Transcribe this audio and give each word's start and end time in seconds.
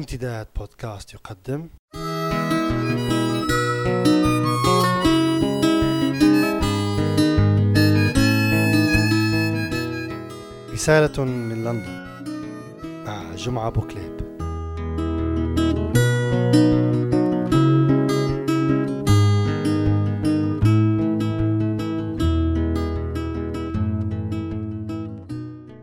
امتداد 0.00 0.46
بودكاست 0.56 1.14
يقدم. 1.14 1.68
رسالة 10.72 11.24
من 11.24 11.64
لندن. 11.64 12.06
مع 13.06 13.34
جمعة 13.34 13.70
بوكليب. 13.70 14.20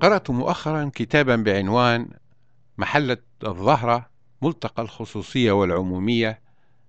قرأت 0.01 0.29
مؤخرا 0.29 0.91
كتابا 0.95 1.35
بعنوان 1.35 2.09
محلة 2.77 3.17
الظهرة 3.43 4.09
ملتقى 4.41 4.83
الخصوصية 4.83 5.51
والعمومية 5.51 6.39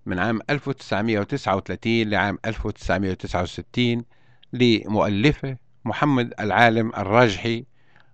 من 0.06 0.18
عام 0.18 0.40
1939 0.50 2.02
لعام 2.02 2.38
1969 2.44 4.04
لمؤلفه 4.52 5.56
محمد 5.84 6.34
العالم 6.40 6.92
الراجحي 6.96 7.64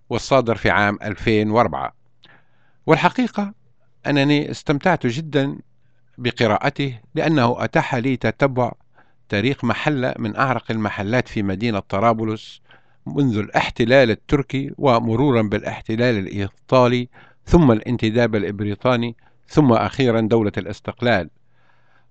والصادر 0.09 0.55
في 0.55 0.69
عام 0.69 0.99
2004 1.03 1.95
والحقيقة 2.85 3.53
أنني 4.07 4.51
استمتعت 4.51 5.07
جدا 5.07 5.57
بقراءته 6.17 6.99
لأنه 7.15 7.55
أتاح 7.63 7.95
لي 7.95 8.17
تتبع 8.17 8.71
تاريخ 9.29 9.65
محلة 9.65 10.13
من 10.19 10.35
أعرق 10.35 10.71
المحلات 10.71 11.27
في 11.27 11.43
مدينة 11.43 11.79
طرابلس 11.79 12.61
منذ 13.05 13.37
الاحتلال 13.37 14.11
التركي 14.11 14.71
ومرورا 14.77 15.41
بالاحتلال 15.41 16.17
الإيطالي 16.17 17.09
ثم 17.45 17.71
الانتداب 17.71 18.35
البريطاني 18.35 19.15
ثم 19.47 19.71
أخيرا 19.73 20.21
دولة 20.21 20.51
الاستقلال. 20.57 21.29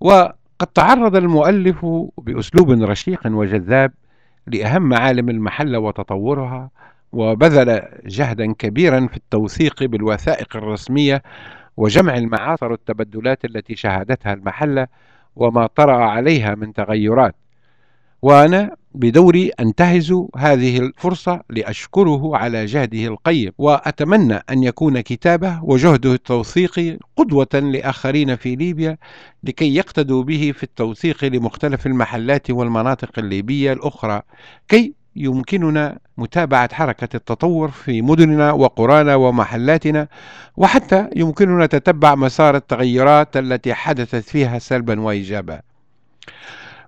وقد 0.00 0.66
تعرض 0.74 1.16
المؤلف 1.16 1.86
بأسلوب 2.18 2.70
رشيق 2.70 3.20
وجذاب 3.26 3.92
لأهم 4.46 4.82
معالم 4.82 5.28
المحلة 5.30 5.78
وتطورها 5.78 6.70
وبذل 7.12 7.82
جهدا 8.06 8.52
كبيرا 8.52 9.06
في 9.06 9.16
التوثيق 9.16 9.84
بالوثائق 9.84 10.56
الرسمية 10.56 11.22
وجمع 11.76 12.16
المعاصر 12.16 12.72
التبدلات 12.72 13.44
التي 13.44 13.76
شهدتها 13.76 14.32
المحلة 14.32 14.86
وما 15.36 15.66
طرأ 15.66 16.04
عليها 16.04 16.54
من 16.54 16.72
تغيرات. 16.72 17.34
وأنا 18.22 18.76
بدوري 18.94 19.48
أنتهز 19.60 20.14
هذه 20.36 20.78
الفرصة 20.78 21.40
لأشكره 21.50 22.36
على 22.36 22.66
جهده 22.66 23.04
القيم 23.04 23.52
وأتمنى 23.58 24.34
أن 24.34 24.62
يكون 24.62 25.00
كتابه 25.00 25.58
وجهده 25.62 26.12
التوثيقي 26.12 26.98
قدوة 27.16 27.48
لآخرين 27.54 28.36
في 28.36 28.56
ليبيا 28.56 28.96
لكي 29.44 29.74
يقتدوا 29.74 30.22
به 30.22 30.52
في 30.56 30.62
التوثيق 30.62 31.24
لمختلف 31.24 31.86
المحلات 31.86 32.50
والمناطق 32.50 33.18
الليبية 33.18 33.72
الأخرى 33.72 34.22
كي 34.68 34.92
يمكننا 35.16 35.98
متابعة 36.18 36.74
حركة 36.74 37.08
التطور 37.16 37.70
في 37.70 38.02
مدننا 38.02 38.52
وقرانا 38.52 39.14
ومحلاتنا 39.14 40.08
وحتى 40.56 41.08
يمكننا 41.16 41.66
تتبع 41.66 42.14
مسار 42.14 42.56
التغيرات 42.56 43.36
التي 43.36 43.74
حدثت 43.74 44.16
فيها 44.28 44.58
سلبا 44.58 45.00
وإيجابا. 45.00 45.60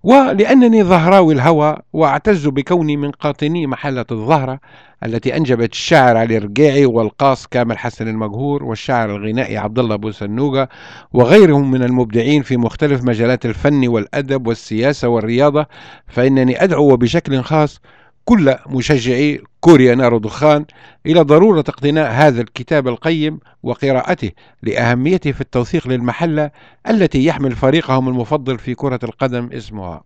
ولأنني 0.02 0.84
ظهراوي 0.84 1.34
الهوى 1.34 1.76
وأعتز 1.92 2.46
بكوني 2.48 2.96
من 2.96 3.10
قاطني 3.10 3.66
محلة 3.66 4.06
الظهرة 4.10 4.60
التي 5.04 5.36
أنجبت 5.36 5.72
الشاعر 5.72 6.16
علي 6.16 6.36
الرقيعي 6.36 6.86
والقاص 6.86 7.46
كامل 7.46 7.78
حسن 7.78 8.08
المجهور 8.08 8.64
والشاعر 8.64 9.16
الغنائي 9.16 9.56
عبد 9.56 9.78
الله 9.78 9.94
أبو 9.94 10.10
سنوجة 10.10 10.68
وغيرهم 11.12 11.70
من 11.70 11.82
المبدعين 11.82 12.42
في 12.42 12.56
مختلف 12.56 13.04
مجالات 13.04 13.46
الفن 13.46 13.88
والأدب 13.88 14.46
والسياسة 14.46 15.08
والرياضة 15.08 15.66
فإنني 16.08 16.64
أدعو 16.64 16.96
بشكل 16.96 17.42
خاص 17.42 17.80
كل 18.24 18.54
مشجعي 18.66 19.40
كوريا 19.66 19.94
نار 19.94 20.18
دخان 20.18 20.64
إلى 21.06 21.20
ضرورة 21.20 21.60
اقتناء 21.60 22.10
هذا 22.10 22.40
الكتاب 22.40 22.88
القيم 22.88 23.38
وقراءته 23.62 24.30
لأهميته 24.62 25.32
في 25.32 25.40
التوثيق 25.40 25.88
للمحلة 25.88 26.50
التي 26.90 27.24
يحمل 27.24 27.52
فريقهم 27.52 28.08
المفضل 28.08 28.58
في 28.58 28.74
كرة 28.74 28.98
القدم 29.02 29.50
اسمها. 29.52 30.04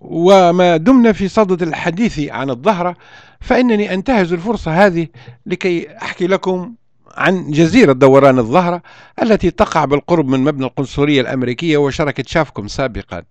وما 0.00 0.76
دمنا 0.76 1.12
في 1.12 1.28
صدد 1.28 1.62
الحديث 1.62 2.20
عن 2.30 2.50
الظهرة 2.50 2.96
فإنني 3.40 3.94
أنتهز 3.94 4.32
الفرصة 4.32 4.86
هذه 4.86 5.06
لكي 5.46 5.96
أحكي 5.96 6.26
لكم 6.26 6.74
عن 7.14 7.50
جزيرة 7.50 7.92
دوران 7.92 8.38
الظهرة 8.38 8.82
التي 9.22 9.50
تقع 9.50 9.84
بالقرب 9.84 10.28
من 10.28 10.40
مبنى 10.40 10.64
القنصلية 10.64 11.20
الأمريكية 11.20 11.76
وشركة 11.76 12.24
شافكم 12.26 12.68
سابقا. 12.68 13.22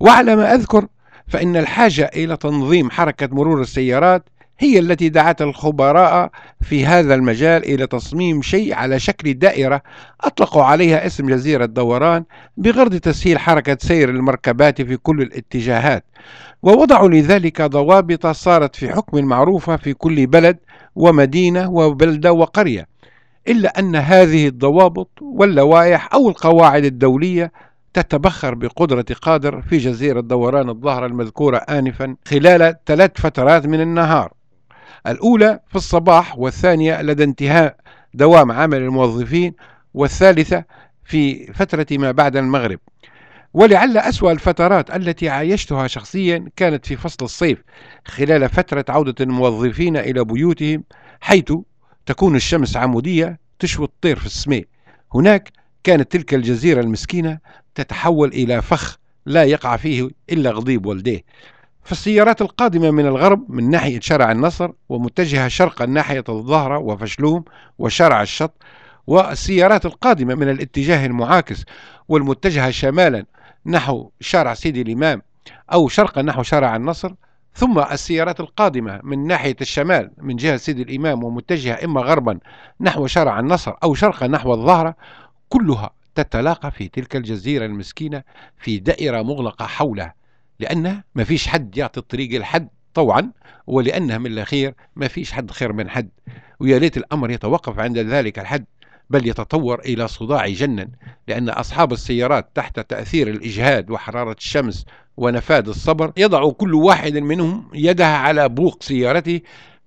وعلى 0.00 0.36
ما 0.36 0.54
أذكر 0.54 0.86
فإن 1.28 1.56
الحاجة 1.56 2.10
إلى 2.16 2.36
تنظيم 2.36 2.90
حركة 2.90 3.28
مرور 3.32 3.60
السيارات 3.60 4.28
هي 4.58 4.78
التي 4.78 5.08
دعت 5.08 5.42
الخبراء 5.42 6.30
في 6.62 6.86
هذا 6.86 7.14
المجال 7.14 7.64
إلى 7.64 7.86
تصميم 7.86 8.42
شيء 8.42 8.74
على 8.74 8.98
شكل 8.98 9.34
دائرة 9.34 9.82
أطلقوا 10.20 10.62
عليها 10.62 11.06
اسم 11.06 11.28
جزيرة 11.28 11.66
دوران 11.66 12.24
بغرض 12.56 12.96
تسهيل 12.96 13.38
حركة 13.38 13.76
سير 13.80 14.08
المركبات 14.08 14.82
في 14.82 14.96
كل 14.96 15.22
الاتجاهات. 15.22 16.04
ووضعوا 16.62 17.08
لذلك 17.08 17.62
ضوابط 17.62 18.26
صارت 18.26 18.76
في 18.76 18.88
حكم 18.88 19.24
معروفة 19.24 19.76
في 19.76 19.94
كل 19.94 20.26
بلد 20.26 20.58
ومدينة 20.96 21.70
وبلدة 21.70 22.32
وقرية 22.32 22.86
إلا 23.48 23.78
أن 23.78 23.96
هذه 23.96 24.48
الضوابط 24.48 25.08
واللوائح 25.20 26.14
أو 26.14 26.28
القواعد 26.28 26.84
الدولية 26.84 27.52
تتبخر 27.94 28.54
بقدرة 28.54 29.06
قادر 29.22 29.62
في 29.62 29.78
جزيرة 29.78 30.20
دوران 30.20 30.68
الظهر 30.68 31.06
المذكورة 31.06 31.56
آنفا 31.56 32.16
خلال 32.28 32.74
ثلاث 32.86 33.10
فترات 33.20 33.66
من 33.66 33.80
النهار. 33.80 34.32
الأولى 35.06 35.60
في 35.68 35.76
الصباح 35.76 36.38
والثانية 36.38 37.02
لدى 37.02 37.24
انتهاء 37.24 37.76
دوام 38.14 38.52
عمل 38.52 38.78
الموظفين 38.78 39.54
والثالثة 39.94 40.64
في 41.04 41.52
فترة 41.52 41.86
ما 41.90 42.10
بعد 42.10 42.36
المغرب. 42.36 42.78
ولعل 43.54 43.98
أسوأ 43.98 44.32
الفترات 44.32 44.96
التي 44.96 45.28
عايشتها 45.28 45.86
شخصيا 45.86 46.48
كانت 46.56 46.86
في 46.86 46.96
فصل 46.96 47.24
الصيف 47.24 47.58
خلال 48.04 48.48
فترة 48.48 48.84
عودة 48.88 49.14
الموظفين 49.20 49.96
إلى 49.96 50.24
بيوتهم 50.24 50.84
حيث 51.20 51.52
تكون 52.06 52.36
الشمس 52.36 52.76
عمودية 52.76 53.38
تشوي 53.58 53.84
الطير 53.84 54.18
في 54.18 54.26
السماء. 54.26 54.64
هناك 55.14 55.52
كانت 55.84 56.12
تلك 56.12 56.34
الجزيرة 56.34 56.80
المسكينة 56.80 57.38
تتحول 57.74 58.28
إلى 58.28 58.62
فخ 58.62 58.98
لا 59.26 59.44
يقع 59.44 59.76
فيه 59.76 60.08
إلا 60.30 60.50
غضيب 60.50 60.86
والديه. 60.86 61.24
فالسيارات 61.84 62.42
القادمة 62.42 62.90
من 62.90 63.06
الغرب 63.06 63.50
من 63.50 63.70
ناحية 63.70 64.00
شارع 64.00 64.32
النصر 64.32 64.70
ومتجهة 64.88 65.48
شرقا 65.48 65.86
ناحية 65.86 66.24
الظهرة 66.28 66.78
وفشلوم 66.78 67.44
وشارع 67.78 68.22
الشط 68.22 68.52
والسيارات 69.06 69.86
القادمة 69.86 70.34
من 70.34 70.50
الاتجاه 70.50 71.06
المعاكس 71.06 71.64
والمتجهة 72.08 72.70
شمالا 72.70 73.24
نحو 73.66 74.10
شارع 74.20 74.54
سيدي 74.54 74.82
الإمام 74.82 75.22
أو 75.72 75.88
شرقا 75.88 76.22
نحو 76.22 76.42
شارع 76.42 76.76
النصر 76.76 77.12
ثم 77.54 77.78
السيارات 77.78 78.40
القادمة 78.40 79.00
من 79.02 79.26
ناحية 79.26 79.56
الشمال 79.60 80.10
من 80.18 80.36
جهة 80.36 80.56
سيدي 80.56 80.82
الإمام 80.82 81.24
ومتجهة 81.24 81.84
إما 81.84 82.00
غربا 82.00 82.38
نحو 82.80 83.06
شارع 83.06 83.40
النصر 83.40 83.72
أو 83.82 83.94
شرقا 83.94 84.26
نحو 84.26 84.54
الظهرة 84.54 84.96
كلها 85.48 85.90
تتلاقى 86.14 86.70
في 86.70 86.88
تلك 86.88 87.16
الجزيرة 87.16 87.66
المسكينة 87.66 88.22
في 88.58 88.78
دائرة 88.78 89.22
مغلقة 89.22 89.66
حولها 89.66 90.23
لأنها 90.60 91.04
ما 91.14 91.24
فيش 91.24 91.48
حد 91.48 91.76
يعطي 91.76 92.00
الطريق 92.00 92.40
لحد 92.40 92.68
طوعا 92.94 93.30
ولأنها 93.66 94.18
من 94.18 94.26
الأخير 94.26 94.74
ما 94.96 95.08
فيش 95.08 95.32
حد 95.32 95.50
خير 95.50 95.72
من 95.72 95.90
حد. 95.90 96.08
ويا 96.60 96.78
ليت 96.78 96.96
الأمر 96.96 97.30
يتوقف 97.30 97.78
عند 97.78 97.98
ذلك 97.98 98.38
الحد 98.38 98.64
بل 99.10 99.28
يتطور 99.28 99.80
إلى 99.80 100.08
صداع 100.08 100.46
يجنن 100.46 100.88
لأن 101.28 101.48
أصحاب 101.48 101.92
السيارات 101.92 102.50
تحت 102.54 102.80
تأثير 102.80 103.28
الإجهاد 103.28 103.90
وحرارة 103.90 104.36
الشمس 104.38 104.86
ونفاد 105.16 105.68
الصبر 105.68 106.12
يضع 106.16 106.50
كل 106.50 106.74
واحد 106.74 107.16
منهم 107.16 107.68
يدها 107.74 108.16
على 108.16 108.48
بوق 108.48 108.82
سيارته 108.82 109.40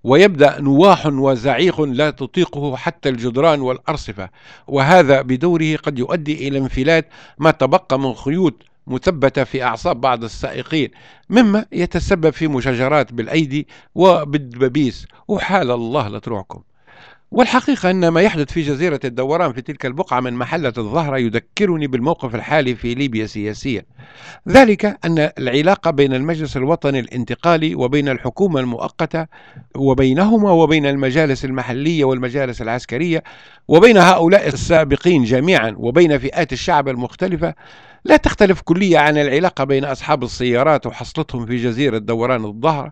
ويبدأ 0.04 0.62
نواح 0.62 1.06
وزعيق 1.06 1.82
لا 1.82 2.10
تطيقه 2.10 2.76
حتى 2.76 3.10
الجدران 3.10 3.62
والأرصفة. 3.62 4.30
وهذا 4.68 5.22
بدوره 5.22 5.76
قد 5.76 6.00
يؤدي 6.00 6.48
إلى 6.48 6.58
انفلات 6.58 7.10
ما 7.38 7.52
تبقى 7.52 8.00
من 8.00 8.14
خيوط 8.14 8.64
مثبتة 8.88 9.44
في 9.44 9.64
أعصاب 9.64 10.02
بعض 10.02 10.24
السائقين 10.24 10.90
مما 11.30 11.66
يتسبب 11.72 12.30
في 12.30 12.48
مشاجرات 12.48 13.14
بالأيدي 13.14 13.68
وبالدبابيس 13.96 15.08
وحال 15.28 15.72
الله 15.72 16.08
لتروعكم 16.08 16.62
والحقيقة 17.32 17.90
أن 17.90 18.08
ما 18.08 18.22
يحدث 18.22 18.52
في 18.52 18.62
جزيرة 18.62 19.00
الدوران 19.06 19.54
في 19.54 19.62
تلك 19.62 19.86
البقعة 19.86 20.20
من 20.20 20.34
محلة 20.34 20.74
الظهرة 20.78 21.18
يذكرني 21.18 21.88
بالموقف 21.88 22.36
الحالي 22.36 22.76
في 22.76 22.94
ليبيا 22.94 23.26
سياسيا. 23.26 23.86
ذلك 24.50 24.86
أن 25.06 25.32
العلاقة 25.38 25.92
بين 25.92 26.14
المجلس 26.14 26.58
الوطني 26.58 27.00
الانتقالي 27.00 27.76
وبين 27.76 28.10
الحكومة 28.10 28.60
المؤقتة 28.60 29.26
وبينهما 29.76 30.52
وبين 30.52 30.86
المجالس 30.86 31.46
المحلية 31.46 32.04
والمجالس 32.04 32.62
العسكرية 32.62 33.24
وبين 33.68 33.98
هؤلاء 33.98 34.48
السابقين 34.48 35.24
جميعا 35.24 35.76
وبين 35.78 36.18
فئات 36.18 36.54
الشعب 36.54 36.90
المختلفة 36.90 37.54
لا 38.06 38.18
تختلف 38.18 38.62
كليا 38.62 39.00
عن 39.00 39.18
العلاقة 39.18 39.64
بين 39.64 39.86
أصحاب 39.86 40.24
السيارات 40.24 40.86
وحصلتهم 40.86 41.46
في 41.46 41.58
جزيرة 41.58 41.98
دوران 41.98 42.46
الظهر. 42.46 42.92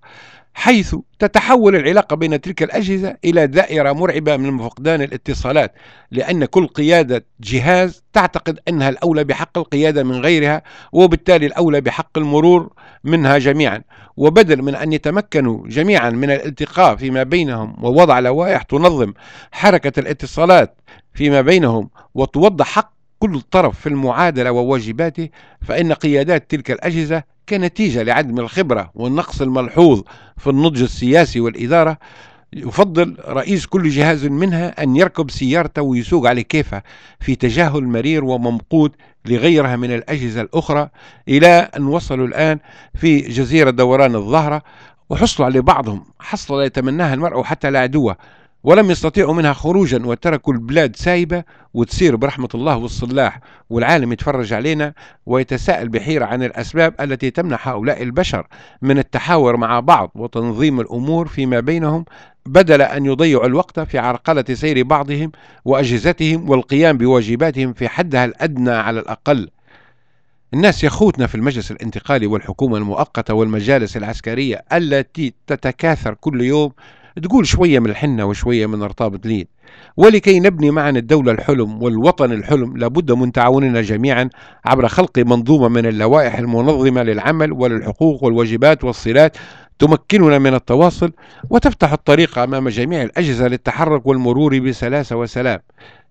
حيث 0.57 0.95
تتحول 1.19 1.75
العلاقة 1.75 2.15
بين 2.15 2.41
تلك 2.41 2.63
الأجهزة 2.63 3.17
إلى 3.25 3.47
دائرة 3.47 3.91
مرعبة 3.93 4.37
من 4.37 4.57
فقدان 4.57 5.01
الاتصالات 5.01 5.73
لأن 6.11 6.45
كل 6.45 6.67
قيادة 6.67 7.25
جهاز 7.39 8.03
تعتقد 8.13 8.59
أنها 8.67 8.89
الأولى 8.89 9.23
بحق 9.23 9.57
القيادة 9.57 10.03
من 10.03 10.15
غيرها 10.15 10.63
وبالتالي 10.91 11.45
الأولى 11.45 11.81
بحق 11.81 12.17
المرور 12.17 12.73
منها 13.03 13.37
جميعا. 13.37 13.81
وبدل 14.17 14.61
من 14.61 14.75
أن 14.75 14.93
يتمكنوا 14.93 15.67
جميعا 15.67 16.09
من 16.09 16.31
الالتقاء 16.31 16.95
فيما 16.95 17.23
بينهم 17.23 17.85
ووضع 17.85 18.19
لوائح 18.19 18.61
تنظم 18.61 19.13
حركة 19.51 19.99
الاتصالات 19.99 20.81
فيما 21.13 21.41
بينهم 21.41 21.89
وتوضح 22.13 22.65
حق 22.65 22.93
كل 23.19 23.41
طرف 23.41 23.79
في 23.79 23.89
المعادلة 23.89 24.51
وواجباته 24.51 25.29
فإن 25.61 25.93
قيادات 25.93 26.51
تلك 26.51 26.71
الأجهزة 26.71 27.23
كنتيجة 27.49 28.03
لعدم 28.03 28.39
الخبرة 28.39 28.91
والنقص 28.95 29.41
الملحوظ 29.41 30.01
في 30.37 30.49
النضج 30.49 30.81
السياسي 30.81 31.39
والإدارة 31.39 31.97
يفضل 32.53 33.17
رئيس 33.27 33.65
كل 33.65 33.89
جهاز 33.89 34.25
منها 34.25 34.83
أن 34.83 34.95
يركب 34.95 35.31
سيارته 35.31 35.81
ويسوق 35.81 36.27
على 36.27 36.43
كيفه 36.43 36.81
في 37.19 37.35
تجاهل 37.35 37.83
مرير 37.83 38.23
وممقوت 38.23 38.91
لغيرها 39.25 39.75
من 39.75 39.91
الأجهزة 39.95 40.41
الأخرى 40.41 40.89
إلى 41.27 41.47
أن 41.77 41.85
وصلوا 41.85 42.27
الآن 42.27 42.59
في 42.95 43.19
جزيرة 43.19 43.69
دوران 43.69 44.15
الظهرة 44.15 44.61
وحصلوا 45.09 45.45
على 45.45 45.61
بعضهم 45.61 46.03
حصل 46.19 46.57
لا 46.59 46.63
يتمناها 46.65 47.13
المرء 47.13 47.43
حتى 47.43 47.69
لا 47.71 47.79
عدوه 47.79 48.17
ولم 48.65 48.91
يستطيعوا 48.91 49.33
منها 49.33 49.53
خروجا 49.53 50.05
وتركوا 50.05 50.53
البلاد 50.53 50.95
سايبة 50.95 51.43
وتسير 51.73 52.15
برحمة 52.15 52.49
الله 52.55 52.77
والصلاح 52.77 53.39
والعالم 53.69 54.11
يتفرج 54.11 54.53
علينا 54.53 54.93
ويتساءل 55.25 55.89
بحيرة 55.89 56.25
عن 56.25 56.43
الأسباب 56.43 56.93
التي 57.01 57.31
تمنع 57.31 57.59
هؤلاء 57.61 58.03
البشر 58.03 58.47
من 58.81 58.97
التحاور 58.97 59.57
مع 59.57 59.79
بعض 59.79 60.11
وتنظيم 60.15 60.79
الأمور 60.79 61.27
فيما 61.27 61.59
بينهم 61.59 62.05
بدل 62.45 62.81
أن 62.81 63.05
يضيعوا 63.05 63.45
الوقت 63.45 63.79
في 63.79 63.97
عرقلة 63.97 64.45
سير 64.53 64.83
بعضهم 64.83 65.31
وأجهزتهم 65.65 66.49
والقيام 66.49 66.97
بواجباتهم 66.97 67.73
في 67.73 67.87
حدها 67.87 68.25
الأدنى 68.25 68.71
على 68.71 68.99
الأقل. 68.99 69.49
الناس 70.53 70.83
يخوتنا 70.83 71.27
في 71.27 71.35
المجلس 71.35 71.71
الانتقالي 71.71 72.27
والحكومة 72.27 72.77
المؤقتة 72.77 73.33
والمجالس 73.33 73.97
العسكرية 73.97 74.65
التي 74.73 75.33
تتكاثر 75.47 76.13
كل 76.13 76.41
يوم 76.41 76.71
تقول 77.23 77.47
شوية 77.47 77.79
من 77.79 77.89
الحنة 77.89 78.25
وشوية 78.25 78.65
من 78.65 78.81
ارطاب 78.81 79.25
ليد 79.25 79.47
ولكي 79.97 80.39
نبني 80.39 80.71
معا 80.71 80.89
الدولة 80.89 81.31
الحلم 81.31 81.83
والوطن 81.83 82.31
الحلم 82.31 82.77
لابد 82.77 83.11
من 83.11 83.31
تعاوننا 83.31 83.81
جميعا 83.81 84.29
عبر 84.65 84.87
خلق 84.87 85.19
منظومة 85.19 85.67
من 85.67 85.85
اللوائح 85.85 86.37
المنظمة 86.37 87.03
للعمل 87.03 87.51
وللحقوق 87.51 88.23
والواجبات 88.23 88.83
والصلات 88.83 89.37
تمكننا 89.79 90.39
من 90.39 90.53
التواصل 90.53 91.11
وتفتح 91.49 91.91
الطريق 91.91 92.39
أمام 92.39 92.69
جميع 92.69 93.01
الأجهزة 93.01 93.47
للتحرك 93.47 94.05
والمرور 94.05 94.59
بسلاسة 94.59 95.15
وسلام. 95.15 95.59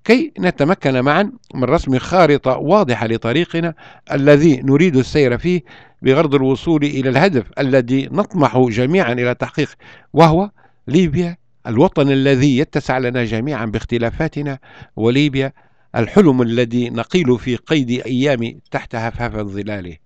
كي 0.05 0.33
نتمكن 0.39 1.01
معا 1.01 1.33
من 1.55 1.65
رسم 1.65 1.99
خارطة 1.99 2.57
واضحة 2.57 3.07
لطريقنا 3.07 3.75
الذي 4.13 4.61
نريد 4.65 4.97
السير 4.97 5.39
فيه 5.39 5.63
بغرض 6.03 6.35
الوصول 6.35 6.85
إلى 6.85 7.09
الهدف 7.09 7.45
الذي 7.59 8.09
نطمح 8.13 8.59
جميعا 8.59 9.13
إلى 9.13 9.35
تحقيقه 9.35 9.77
وهو 10.13 10.51
ليبيا 10.89 11.37
الوطن 11.67 12.11
الذي 12.11 12.59
يتسع 12.59 12.99
لنا 12.99 13.25
جميعا 13.25 13.67
باختلافاتنا 13.67 14.59
وليبيا 14.97 15.53
الحلم 15.97 16.43
الذي 16.43 16.91
نقيل 16.91 17.39
في 17.39 17.57
قيد 17.57 17.91
أيام 17.91 18.61
تحت 18.71 18.95
هفهف 18.95 19.33
ظلاله 19.37 19.97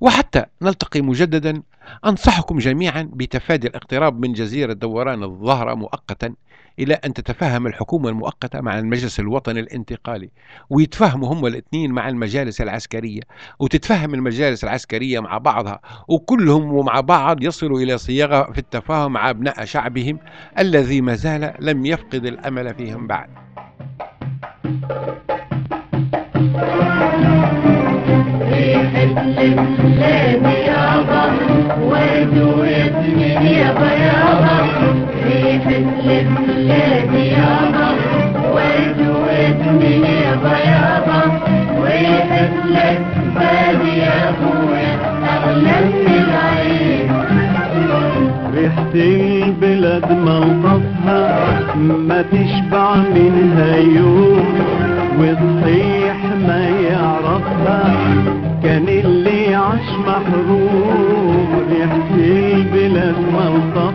وحتى 0.00 0.44
نلتقي 0.62 1.00
مجددا 1.00 1.62
أنصحكم 2.06 2.58
جميعا 2.58 3.10
بتفادي 3.12 3.66
الاقتراب 3.68 4.20
من 4.20 4.32
جزيرة 4.32 4.72
دوران 4.72 5.22
الظهر 5.22 5.74
مؤقتا 5.74 6.34
إلى 6.78 6.94
أن 6.94 7.14
تتفاهم 7.14 7.66
الحكومة 7.66 8.08
المؤقتة 8.08 8.60
مع 8.60 8.78
المجلس 8.78 9.20
الوطني 9.20 9.60
الانتقالي 9.60 10.30
ويتفاهموا 10.70 11.32
هم 11.32 11.46
الاثنين 11.46 11.92
مع 11.92 12.08
المجالس 12.08 12.60
العسكرية 12.60 13.20
وتتفهم 13.58 14.14
المجالس 14.14 14.64
العسكرية 14.64 15.20
مع 15.20 15.38
بعضها 15.38 15.80
وكلهم 16.08 16.72
ومع 16.72 17.00
بعض 17.00 17.42
يصلوا 17.42 17.80
إلى 17.80 17.98
صياغة 17.98 18.52
في 18.52 18.58
التفاهم 18.58 19.12
مع 19.12 19.30
أبناء 19.30 19.64
شعبهم 19.64 20.18
الذي 20.58 21.00
ما 21.00 21.14
زال 21.14 21.54
لم 21.60 21.86
يفقد 21.86 22.26
الأمل 22.26 22.74
فيهم 22.74 23.06
بعد. 23.06 23.28
يابا 33.42 33.92
يابا 33.92 35.01
يابا 40.22 40.58
يا 40.58 41.02
اغلى 45.34 45.76
من 45.84 46.06
العين 46.24 47.10
ريحة 48.54 48.92
البلاد 48.94 50.12
ملطفها 50.12 51.48
ما 52.08 52.22
تشبع 52.22 52.94
منها 52.96 53.76
يوم 53.76 54.44
والصيح 55.18 56.16
ما 56.48 56.68
يعرفها 56.90 57.94
كان 58.62 58.88
اللي 58.88 59.54
عاش 59.54 59.88
محروم. 60.06 61.46
ريحة 61.70 62.14
البلاد 62.14 63.14
ملطفها 63.34 63.91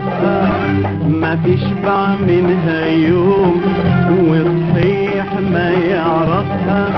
ما 1.20 1.38
تشبع 1.44 2.06
منها 2.28 2.86
يوم 2.86 3.62
والصيح 4.28 5.26
ما 5.52 5.70
يعرفها. 5.70 6.88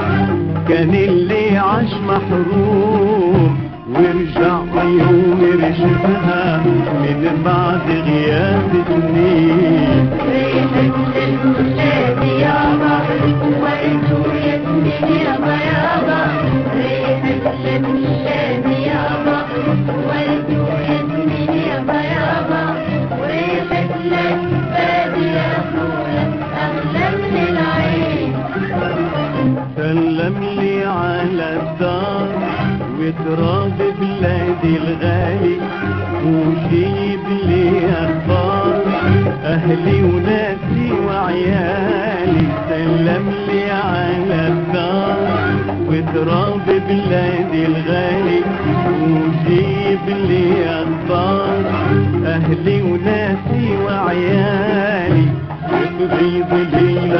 كان 0.68 0.94
اللي 0.94 1.58
عاش 1.58 1.92
محروم 2.08 3.58
وارجع 3.94 4.58
يوم 4.84 5.40
رشفها 5.54 6.62
من 7.00 7.42
بعد 7.44 7.90
غياب 7.90 8.70
سنين 8.88 10.10
ريحة 10.30 10.94
البلاد 11.28 12.22
يابا 12.40 13.00
ورد 13.62 14.08
واسمي 14.12 15.18
يابا 15.24 15.54
يابا 15.72 16.22
ريحة 16.76 17.50
الغالي 34.90 35.56
وجيب 36.26 37.24
لي 37.46 37.66
أخبار 37.90 38.82
أهلي 39.44 40.02
وناسي 40.02 40.92
وعيالي 41.06 42.46
سلم 42.68 43.26
لي 43.48 43.70
على 43.70 44.48
الدار 44.48 45.16
وتراب 45.88 46.66
بلادي 46.88 47.66
الغالي 47.66 48.40
وجيب 49.02 50.04
لي 50.28 50.46
أخبار 50.64 51.62
أهلي 52.26 52.82
وناسي 52.82 53.66
وعيالي. 53.84 55.26
وتغيظ 55.70 56.52
لي 56.74 57.12